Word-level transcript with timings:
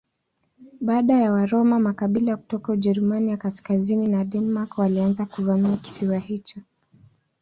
Baada 0.81 1.13
ya 1.13 1.31
Waroma 1.31 1.79
makabila 1.79 2.37
kutoka 2.37 2.73
Ujerumani 2.73 3.31
ya 3.31 3.37
kaskazini 3.37 4.07
na 4.07 4.23
Denmark 4.25 4.77
walianza 4.77 5.25
kuvamia 5.25 5.77
kisiwa 5.77 6.17
hicho. 6.17 6.61